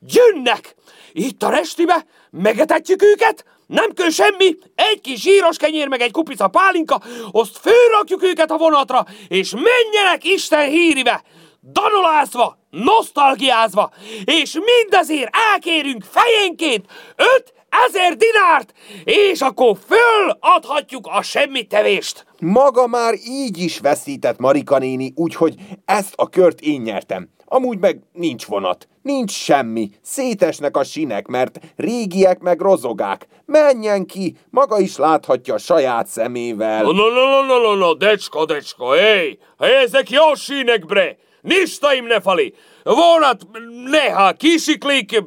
Jönnek! 0.07 0.75
Itt 1.11 1.43
a 1.43 1.49
restibe, 1.49 2.05
megetetjük 2.29 3.03
őket, 3.03 3.45
nem 3.67 3.93
kell 3.93 4.09
semmi, 4.09 4.55
egy 4.75 5.01
kis 5.01 5.21
zsíros 5.21 5.57
kenyér, 5.57 5.87
meg 5.87 6.01
egy 6.01 6.11
kupica 6.11 6.47
pálinka, 6.47 7.01
azt 7.31 7.57
fölrakjuk 7.57 8.23
őket 8.23 8.51
a 8.51 8.57
vonatra, 8.57 9.05
és 9.27 9.51
menjenek 9.51 10.23
Isten 10.23 10.69
híribe, 10.69 11.23
danolázva, 11.61 12.57
nosztalgiázva, 12.69 13.91
és 14.25 14.53
mindezért 14.53 15.35
elkérünk 15.51 16.03
fejenként 16.03 16.85
öt 17.15 17.53
ezer 17.85 18.15
dinárt, 18.15 18.73
és 19.03 19.41
akkor 19.41 19.77
föladhatjuk 19.87 21.07
a 21.07 21.21
semmitevést. 21.21 22.25
Maga 22.39 22.87
már 22.87 23.13
így 23.13 23.57
is 23.57 23.79
veszített 23.79 24.37
Marika 24.37 24.77
néni, 24.77 25.13
úgyhogy 25.15 25.55
ezt 25.85 26.13
a 26.15 26.29
kört 26.29 26.59
én 26.59 26.81
nyertem. 26.81 27.29
Amúgy 27.49 27.79
meg 27.79 27.99
nincs 28.13 28.45
vonat, 28.45 28.87
nincs 29.01 29.31
semmi, 29.31 29.89
szétesnek 30.01 30.77
a 30.77 30.83
sinek, 30.83 31.27
mert 31.27 31.59
régiek 31.75 32.39
meg 32.39 32.61
rozogák. 32.61 33.27
Menjen 33.45 34.05
ki, 34.05 34.35
maga 34.49 34.79
is 34.79 34.97
láthatja 34.97 35.53
a 35.53 35.57
saját 35.57 36.07
szemével. 36.07 36.83
No, 36.83 36.91
no, 36.91 37.09
no, 37.09 37.41
no, 37.41 37.57
no, 37.57 37.75
no, 37.75 37.93
dečko, 37.93 38.45
dečko, 38.45 38.93
ej, 38.93 39.37
ezek 39.57 40.09
jó 40.09 40.33
sínek, 40.35 40.85
bre, 40.85 41.17
ništa 41.41 41.93
im 41.93 42.05
ne 42.05 42.19
fali. 42.19 42.53
Vonat 42.83 43.41
neha 43.89 44.33
kisiklik, 44.33 45.23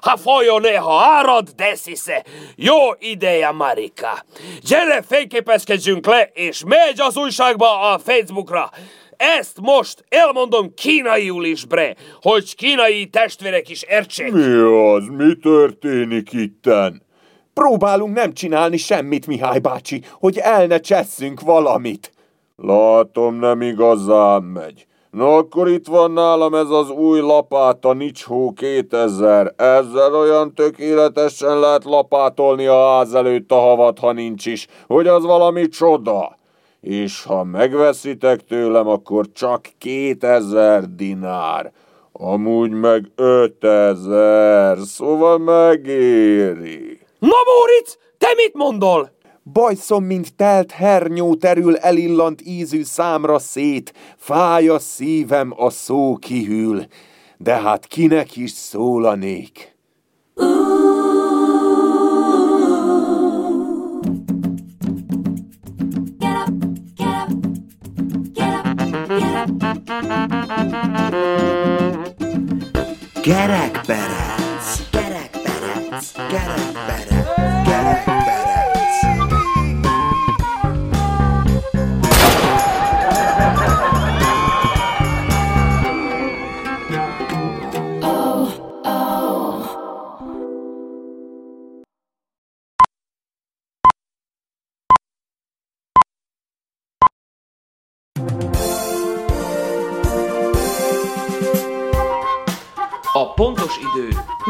ha 0.00 0.16
folyó 0.16 0.58
neha 0.58 1.00
árad, 1.00 1.48
deszi 1.48 1.94
se. 1.94 2.24
Jó 2.56 2.76
ideja, 2.98 3.52
Marika. 3.52 4.24
Gyere, 4.60 5.02
fényképezkedjünk 5.02 6.06
le, 6.06 6.30
és 6.34 6.64
megy 6.66 7.00
az 7.00 7.16
újságba 7.16 7.92
a 7.92 7.98
Facebookra. 7.98 8.70
Ezt 9.16 9.60
most 9.60 10.04
elmondom 10.08 10.74
kínaiul 10.74 11.44
is, 11.44 11.64
bre, 11.64 11.94
hogy 12.22 12.56
kínai 12.56 13.06
testvérek 13.06 13.68
is 13.68 13.82
értsék. 13.82 14.32
Mi 14.32 14.58
az? 14.58 15.06
Mi 15.06 15.34
történik 15.42 16.32
itten? 16.32 17.02
Próbálunk 17.52 18.14
nem 18.14 18.32
csinálni 18.32 18.76
semmit, 18.76 19.26
Mihály 19.26 19.58
bácsi, 19.58 20.02
hogy 20.12 20.38
el 20.38 20.66
ne 20.66 20.78
csesszünk 20.78 21.40
valamit. 21.40 22.12
Látom, 22.56 23.34
nem 23.34 23.60
igazán 23.60 24.42
megy. 24.42 24.86
Na 25.10 25.36
akkor 25.36 25.68
itt 25.68 25.86
van 25.86 26.10
nálam 26.10 26.54
ez 26.54 26.70
az 26.70 26.90
új 26.90 27.20
lapáta 27.20 27.92
Nicshó 27.92 28.52
2000. 28.52 29.52
Ezzel 29.56 30.14
olyan 30.14 30.54
tökéletesen 30.54 31.58
lehet 31.58 31.84
lapátolni 31.84 32.66
a 32.66 32.88
ház 32.88 33.14
előtt 33.14 33.52
a 33.52 33.58
havat, 33.58 33.98
ha 33.98 34.12
nincs 34.12 34.46
is, 34.46 34.66
hogy 34.86 35.06
az 35.06 35.24
valami 35.24 35.68
csoda. 35.68 36.38
És 36.84 37.22
ha 37.22 37.44
megveszitek 37.44 38.44
tőlem, 38.44 38.88
akkor 38.88 39.32
csak 39.32 39.68
2000 39.78 40.94
dinár. 40.94 41.72
Amúgy 42.12 42.70
meg 42.70 43.10
5000, 43.14 44.78
szóval 44.78 45.38
megéri. 45.38 46.98
Na, 47.18 47.28
Móricz, 47.28 47.98
te 48.18 48.26
mit 48.36 48.54
mondol? 48.54 49.10
Bajszom, 49.52 50.04
mint 50.04 50.34
telt 50.36 50.70
hernyó 50.70 51.34
terül 51.34 51.76
elillant 51.76 52.42
ízű 52.44 52.82
számra 52.82 53.38
szét, 53.38 53.92
fáj 54.16 54.68
a 54.68 54.78
szívem, 54.78 55.54
a 55.56 55.70
szó 55.70 56.16
kihűl, 56.16 56.86
de 57.36 57.54
hát 57.54 57.86
kinek 57.86 58.36
is 58.36 58.50
szólanék. 58.50 59.73
Kerekperec, 73.22 74.66
kerekperec, 74.90 76.06
kerekperec, 76.26 77.26
kerekperec. 77.62 79.33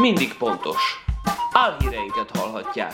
Mindig 0.05 0.33
pontos. 0.37 1.03
Álhíreinket 1.51 2.37
hallhatják. 2.37 2.93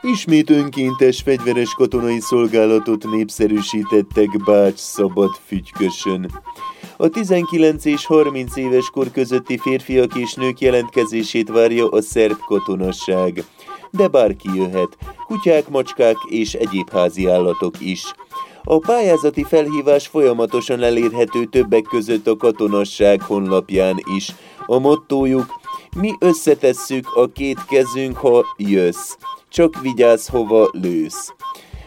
Ismét 0.00 0.50
önkéntes 0.50 1.22
fegyveres 1.22 1.74
katonai 1.74 2.20
szolgálatot 2.20 3.04
népszerűsítettek 3.04 4.44
Bács 4.44 4.78
Szabad 4.78 5.30
Fügykösön. 5.46 6.30
A 6.96 7.08
19 7.08 7.84
és 7.84 8.06
30 8.06 8.56
éves 8.56 8.90
kor 8.90 9.10
közötti 9.10 9.58
férfiak 9.58 10.14
és 10.14 10.34
nők 10.34 10.60
jelentkezését 10.60 11.48
várja 11.48 11.88
a 11.88 12.02
szerb 12.02 12.38
katonasság. 12.46 13.44
De 13.90 14.08
bárki 14.08 14.48
jöhet, 14.54 14.96
kutyák, 15.26 15.68
macskák 15.68 16.16
és 16.28 16.54
egyéb 16.54 16.90
házi 16.90 17.26
állatok 17.26 17.80
is. 17.80 18.02
A 18.70 18.78
pályázati 18.78 19.44
felhívás 19.44 20.06
folyamatosan 20.06 20.82
elérhető 20.82 21.44
többek 21.44 21.82
között 21.82 22.26
a 22.26 22.36
katonasság 22.36 23.22
honlapján 23.22 23.96
is. 24.16 24.34
A 24.66 24.78
mottójuk, 24.78 25.60
mi 25.96 26.12
összetesszük 26.18 27.06
a 27.14 27.26
két 27.32 27.64
kezünk, 27.64 28.16
ha 28.16 28.44
jössz. 28.56 29.16
Csak 29.48 29.80
vigyázz, 29.80 30.26
hova 30.26 30.68
lősz. 30.72 31.32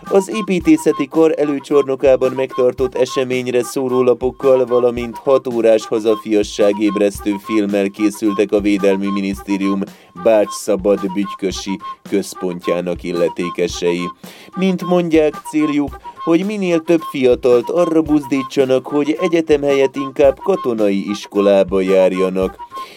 Az 0.04 0.32
építészeti 0.34 1.08
kar 1.08 1.34
előcsornokában 1.38 2.32
megtartott 2.32 2.96
eseményre 2.96 3.64
szórólapokkal, 3.64 4.66
valamint 4.66 5.18
6 5.18 5.48
órás 5.48 5.86
hazafiasságébresztő 5.86 7.36
filmmel 7.44 7.90
készültek 7.90 8.52
a 8.52 8.60
Védelmi 8.60 9.08
Minisztérium 9.08 9.82
Bács 10.24 10.52
Szabad 10.52 11.00
Bütykösi 11.14 11.80
központjának 12.10 13.04
illetékesei. 13.04 14.10
Mint 14.56 14.84
mondják, 14.84 15.34
céljuk, 15.50 15.98
hogy 16.24 16.46
minél 16.46 16.82
több 16.82 17.02
fiatalt 17.02 17.70
arra 17.70 18.02
buzdítsanak, 18.02 18.88
hogy 18.88 19.18
egyetem 19.22 19.62
helyett 19.62 19.96
inkább 19.96 20.38
katonai 20.44 21.10
iskolába 21.10 21.82
járjanak, 21.82 22.56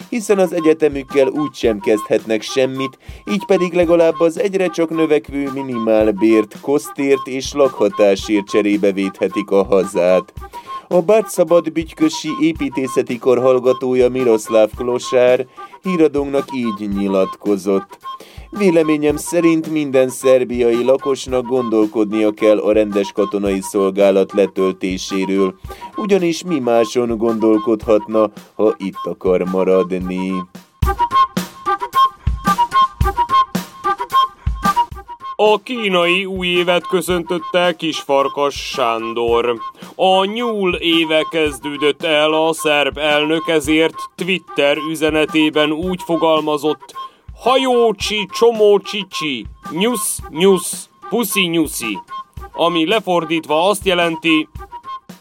hiszen 0.09 0.39
az 0.39 0.53
egyetemükkel 0.53 1.27
úgy 1.27 1.53
sem 1.53 1.79
kezdhetnek 1.79 2.41
semmit, 2.41 2.97
így 3.31 3.45
pedig 3.45 3.73
legalább 3.73 4.19
az 4.19 4.39
egyre 4.39 4.67
csak 4.67 4.89
növekvő 4.89 5.51
minimálbért, 5.53 6.59
kosztért 6.61 7.27
és 7.27 7.53
lakhatásért 7.53 8.45
cserébe 8.45 8.91
védhetik 8.91 9.49
a 9.49 9.63
hazát. 9.63 10.33
A 10.87 11.01
Bátszabad 11.01 11.71
Bütykösi 11.71 12.29
építészeti 12.41 13.17
kar 13.17 13.39
hallgatója 13.41 14.09
Miroslav 14.09 14.69
Klosár 14.75 15.45
híradónknak 15.81 16.47
így 16.53 16.89
nyilatkozott. 16.97 17.97
Véleményem 18.57 19.15
szerint 19.15 19.71
minden 19.71 20.09
szerbiai 20.09 20.83
lakosnak 20.83 21.45
gondolkodnia 21.45 22.31
kell 22.31 22.57
a 22.57 22.71
rendes 22.71 23.11
katonai 23.11 23.61
szolgálat 23.61 24.33
letöltéséről, 24.33 25.55
ugyanis 25.95 26.43
mi 26.43 26.59
máson 26.59 27.17
gondolkodhatna, 27.17 28.29
ha 28.55 28.75
itt 28.77 28.99
akar 29.03 29.41
maradni. 29.41 30.33
A 35.35 35.61
kínai 35.63 36.25
új 36.25 36.47
évet 36.47 36.87
köszöntötte 36.87 37.75
Kisfarkas 37.77 38.55
Sándor. 38.55 39.59
A 39.95 40.25
nyúl 40.25 40.75
éve 40.75 41.27
kezdődött 41.29 42.03
el 42.03 42.33
a 42.33 42.53
szerb 42.53 42.97
elnök, 42.97 43.47
ezért 43.47 43.95
Twitter 44.15 44.77
üzenetében 44.89 45.71
úgy 45.71 46.01
fogalmazott, 46.05 46.93
hajócsi 47.37 48.27
csomócsicsi, 48.31 49.45
nyusz 49.71 50.19
nyusz, 50.29 50.89
puszi 51.09 51.41
nyuszi, 51.41 51.99
ami 52.53 52.87
lefordítva 52.87 53.69
azt 53.69 53.85
jelenti, 53.85 54.49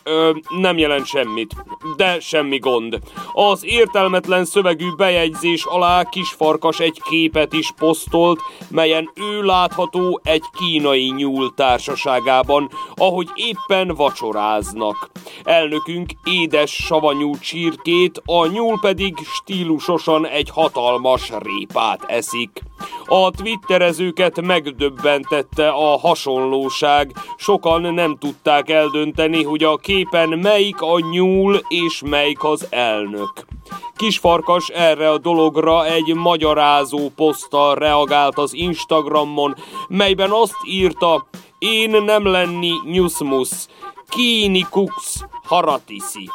Ö, 0.03 0.31
nem 0.59 0.79
jelent 0.79 1.07
semmit, 1.07 1.55
de 1.97 2.21
semmi 2.21 2.59
gond. 2.59 2.99
Az 3.33 3.65
értelmetlen 3.65 4.45
szövegű 4.45 4.95
bejegyzés 4.97 5.65
alá 5.65 6.03
kisfarkas 6.03 6.79
egy 6.81 7.01
képet 7.09 7.53
is 7.53 7.73
posztolt, 7.77 8.41
melyen 8.71 9.11
ő 9.15 9.43
látható 9.43 10.21
egy 10.23 10.43
kínai 10.59 11.13
nyúl 11.17 11.55
társaságában, 11.55 12.71
ahogy 12.95 13.29
éppen 13.35 13.95
vacsoráznak. 13.95 15.11
Elnökünk 15.45 16.11
édes 16.25 16.73
savanyú 16.73 17.39
csirkét, 17.39 18.23
a 18.25 18.47
nyúl 18.47 18.79
pedig 18.81 19.17
stílusosan 19.23 20.27
egy 20.27 20.51
hatalmas 20.51 21.33
répát 21.39 22.05
eszik. 22.07 22.63
A 23.07 23.31
twitterezőket 23.31 24.41
megdöbbentette 24.41 25.69
a 25.69 25.99
hasonlóság, 25.99 27.13
sokan 27.37 27.95
nem 27.95 28.17
tudták 28.19 28.71
eldönteni, 28.71 29.43
hogy 29.43 29.65
a 29.65 29.74
képen 29.77 30.29
melyik 30.29 30.81
a 30.81 30.99
nyúl 31.11 31.61
és 31.69 32.03
melyik 32.05 32.45
az 32.45 32.67
elnök. 32.71 33.33
Kisfarkas 33.97 34.69
erre 34.69 35.11
a 35.11 35.19
dologra 35.19 35.87
egy 35.87 36.15
magyarázó 36.15 37.11
poszttal 37.17 37.75
reagált 37.75 38.39
az 38.39 38.55
Instagramon, 38.55 39.55
melyben 39.89 40.31
azt 40.31 40.57
írta, 40.65 41.27
én 41.59 42.03
nem 42.03 42.27
lenni 42.27 42.73
nyuszmusz, 42.85 43.69
kíni 44.09 44.67
kux 44.71 45.25
haratiszi. 45.45 46.31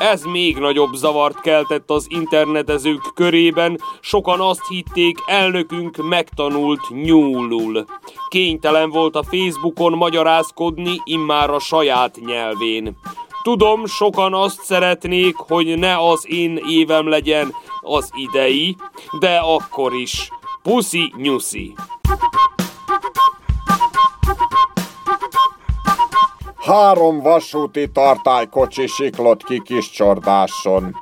Ez 0.00 0.24
még 0.24 0.56
nagyobb 0.56 0.94
zavart 0.94 1.40
keltett 1.40 1.90
az 1.90 2.06
internetezők 2.08 3.00
körében, 3.14 3.80
sokan 4.00 4.40
azt 4.40 4.68
hitték, 4.68 5.18
elnökünk 5.26 5.96
megtanult 6.08 6.80
nyúlul. 6.88 7.84
Kénytelen 8.28 8.90
volt 8.90 9.16
a 9.16 9.22
Facebookon 9.22 9.92
magyarázkodni 9.92 11.00
immár 11.04 11.50
a 11.50 11.58
saját 11.58 12.18
nyelvén. 12.26 12.96
Tudom, 13.42 13.86
sokan 13.86 14.34
azt 14.34 14.62
szeretnék, 14.62 15.36
hogy 15.36 15.78
ne 15.78 16.08
az 16.08 16.26
én 16.28 16.60
évem 16.68 17.08
legyen 17.08 17.54
az 17.80 18.10
idei, 18.14 18.76
de 19.18 19.36
akkor 19.36 19.94
is. 19.94 20.30
Puszi 20.62 21.12
nyuszi. 21.16 21.74
Három 26.70 27.20
vasúti 27.20 27.90
tartálykocsi 27.92 28.86
siklott 28.86 29.44
ki 29.44 29.62
kis 29.64 29.90
csordáson. 29.90 30.94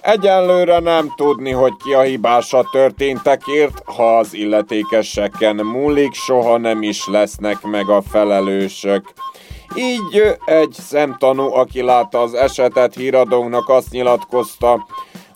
Egyenlőre 0.00 0.78
nem 0.78 1.12
tudni, 1.16 1.50
hogy 1.50 1.72
ki 1.84 1.92
a 1.92 2.00
hibás 2.00 2.52
a 2.52 2.68
történtekért, 2.72 3.82
ha 3.84 4.18
az 4.18 4.34
illetékeseken 4.34 5.56
múlik, 5.56 6.14
soha 6.14 6.58
nem 6.58 6.82
is 6.82 7.06
lesznek 7.06 7.62
meg 7.62 7.88
a 7.88 8.02
felelősök. 8.02 9.12
Így 9.74 10.36
egy 10.44 10.72
szemtanú, 10.72 11.54
aki 11.54 11.82
látta 11.82 12.20
az 12.20 12.34
esetet 12.34 12.94
híradónknak 12.94 13.68
azt 13.68 13.90
nyilatkozta, 13.90 14.86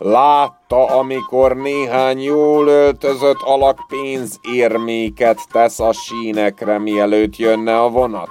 látta, 0.00 0.84
amikor 0.86 1.56
néhány 1.56 2.22
jól 2.22 2.66
öltözött 2.66 3.40
alak 3.40 3.78
pénzérméket 3.88 5.38
tesz 5.52 5.80
a 5.80 5.92
sínekre, 5.92 6.78
mielőtt 6.78 7.36
jönne 7.36 7.80
a 7.80 7.88
vonat. 7.88 8.30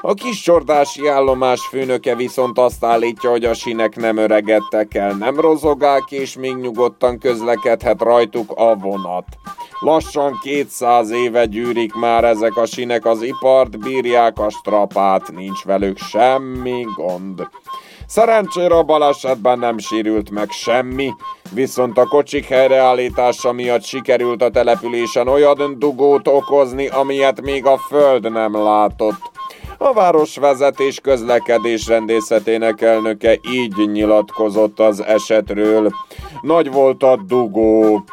A 0.00 0.14
kis 0.14 0.40
csordási 0.40 1.08
állomás 1.08 1.66
főnöke 1.66 2.14
viszont 2.14 2.58
azt 2.58 2.84
állítja, 2.84 3.30
hogy 3.30 3.44
a 3.44 3.54
sinek 3.54 3.96
nem 3.96 4.16
öregedtek 4.16 4.94
el, 4.94 5.12
nem 5.12 5.40
rozogák, 5.40 6.10
és 6.10 6.36
még 6.36 6.54
nyugodtan 6.54 7.18
közlekedhet 7.18 8.00
rajtuk 8.00 8.52
a 8.54 8.76
vonat. 8.76 9.24
Lassan 9.80 10.38
200 10.42 11.10
éve 11.10 11.44
gyűrik 11.44 11.94
már 11.94 12.24
ezek 12.24 12.56
a 12.56 12.66
sinek 12.66 13.06
az 13.06 13.22
ipart, 13.22 13.78
bírják 13.78 14.38
a 14.38 14.50
strapát, 14.50 15.32
nincs 15.32 15.64
velük 15.64 15.98
semmi 15.98 16.86
gond. 16.96 17.48
Szerencsére 18.12 18.74
a 18.74 18.82
balesetben 18.82 19.58
nem 19.58 19.78
sérült 19.78 20.30
meg 20.30 20.50
semmi, 20.50 21.10
viszont 21.52 21.98
a 21.98 22.06
kocsik 22.06 22.44
helyreállítása 22.44 23.52
miatt 23.52 23.84
sikerült 23.84 24.42
a 24.42 24.50
településen 24.50 25.28
olyan 25.28 25.78
dugót 25.78 26.28
okozni, 26.28 26.86
amilyet 26.88 27.40
még 27.40 27.66
a 27.66 27.76
föld 27.76 28.32
nem 28.32 28.62
látott. 28.62 29.30
A 29.78 29.92
városvezetés 29.92 31.00
közlekedés 31.00 31.86
rendészetének 31.86 32.80
elnöke 32.80 33.38
így 33.50 33.90
nyilatkozott 33.92 34.80
az 34.80 35.04
esetről. 35.04 35.90
Nagy 36.40 36.72
volt 36.72 37.02
a 37.02 37.16
dugó. 37.26 38.04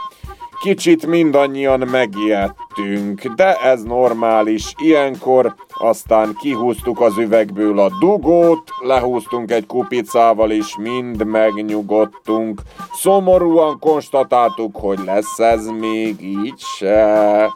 Kicsit 0.62 1.05
mindannyian 1.05 1.79
megijedtünk, 1.79 3.23
de 3.35 3.55
ez 3.55 3.83
normális. 3.83 4.73
Ilyenkor 4.77 5.55
aztán 5.79 6.35
kihúztuk 6.41 7.01
az 7.01 7.17
üvegből 7.17 7.79
a 7.79 7.89
dugót, 7.99 8.69
lehúztunk 8.79 9.51
egy 9.51 9.65
kupicával, 9.65 10.51
és 10.51 10.75
mind 10.77 11.25
megnyugodtunk. 11.25 12.61
Szomorúan 12.93 13.79
konstatáltuk, 13.79 14.75
hogy 14.75 14.99
lesz 15.05 15.39
ez 15.39 15.65
még 15.65 16.21
így 16.21 16.59
se. 16.59 17.53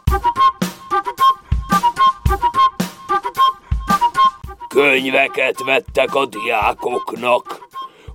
Könyveket 4.68 5.62
vettek 5.64 6.14
a 6.14 6.26
diákoknak. 6.26 7.62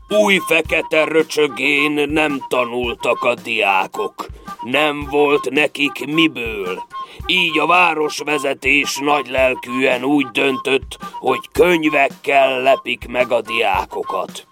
Új 0.09 0.37
fekete 0.47 1.03
röcsögén 1.03 2.09
nem 2.09 2.45
tanultak 2.47 3.23
a 3.23 3.33
diákok. 3.35 4.25
Nem 4.61 5.07
volt 5.09 5.49
nekik 5.49 6.05
miből. 6.05 6.83
Így 7.25 7.59
a 7.59 7.65
városvezetés 7.65 8.97
nagylelkűen 8.97 10.03
úgy 10.03 10.27
döntött, 10.27 10.97
hogy 11.19 11.39
könyvekkel 11.51 12.61
lepik 12.61 13.07
meg 13.07 13.31
a 13.31 13.41
diákokat. 13.41 14.47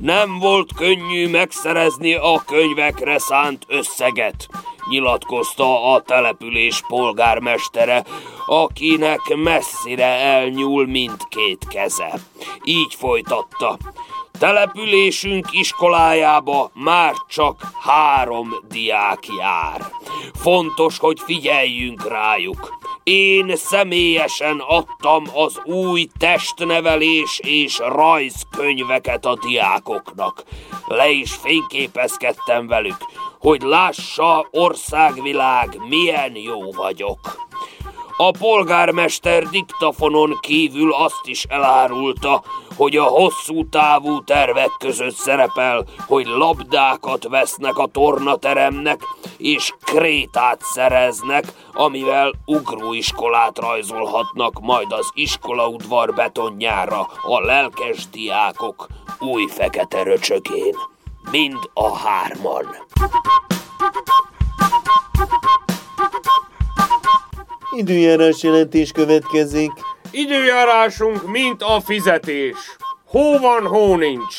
Nem 0.00 0.38
volt 0.38 0.74
könnyű 0.74 1.28
megszerezni 1.28 2.14
a 2.14 2.42
könyvekre 2.46 3.18
szánt 3.18 3.64
összeget. 3.68 4.48
nyilatkozta 4.88 5.92
a 5.92 6.02
település 6.02 6.82
polgármestere, 6.88 8.04
akinek 8.46 9.20
messzire 9.36 10.06
elnyúl 10.06 10.86
mindkét 10.86 11.66
keze. 11.68 12.20
Így 12.64 12.94
folytatta. 12.94 13.78
Településünk 14.38 15.46
iskolájába 15.50 16.70
már 16.74 17.14
csak 17.28 17.60
három 17.80 18.54
diák 18.68 19.18
jár. 19.38 19.80
Fontos, 20.34 20.98
hogy 20.98 21.20
figyeljünk 21.20 22.08
rájuk. 22.08 22.78
Én 23.02 23.56
személyesen 23.56 24.62
adtam 24.66 25.24
az 25.34 25.60
új 25.64 26.08
testnevelés 26.18 27.40
és 27.42 27.78
rajzkönyveket 27.78 29.24
a 29.24 29.38
diákoknak. 29.46 30.44
Le 30.86 31.08
is 31.10 31.34
fényképezkedtem 31.34 32.66
velük, 32.66 32.98
hogy 33.38 33.62
lássa 33.62 34.46
országvilág, 34.50 35.76
milyen 35.88 36.36
jó 36.36 36.72
vagyok. 36.72 37.46
A 38.20 38.30
polgármester 38.30 39.48
diktafonon 39.48 40.38
kívül 40.40 40.92
azt 40.92 41.26
is 41.26 41.44
elárulta, 41.44 42.42
hogy 42.76 42.96
a 42.96 43.02
hosszú 43.02 43.68
távú 43.68 44.24
tervek 44.24 44.70
között 44.78 45.14
szerepel, 45.14 45.84
hogy 46.06 46.26
labdákat 46.26 47.28
vesznek 47.28 47.78
a 47.78 47.86
tornateremnek, 47.86 49.00
és 49.36 49.74
krétát 49.84 50.60
szereznek, 50.62 51.44
amivel 51.72 52.32
ugróiskolát 52.44 53.58
rajzolhatnak 53.58 54.60
majd 54.60 54.92
az 54.92 55.10
iskolaudvar 55.14 56.14
betonjára 56.14 57.00
a 57.22 57.40
lelkes 57.40 58.08
diákok 58.08 58.86
új 59.18 59.46
fekete 59.46 60.02
röcsökén. 60.02 60.74
Mind 61.30 61.70
a 61.74 61.96
hárman. 61.96 62.66
Időjárás 67.76 68.42
jelentés 68.42 68.92
következik. 68.92 69.70
Időjárásunk, 70.10 71.30
mint 71.30 71.62
a 71.62 71.80
fizetés. 71.80 72.56
Hó 73.04 73.38
van, 73.38 73.66
hó 73.66 73.96
nincs. 73.96 74.38